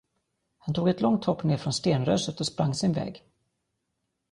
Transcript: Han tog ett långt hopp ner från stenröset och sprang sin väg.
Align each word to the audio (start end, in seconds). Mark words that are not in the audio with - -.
Han 0.57 0.73
tog 0.75 0.89
ett 0.89 1.01
långt 1.01 1.25
hopp 1.25 1.43
ner 1.43 1.57
från 1.57 1.73
stenröset 1.73 2.39
och 2.39 2.45
sprang 2.47 2.73
sin 2.73 2.93
väg. 2.93 3.23